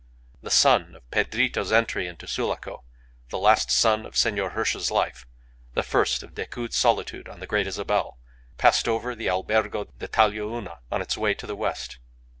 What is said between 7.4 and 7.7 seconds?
Great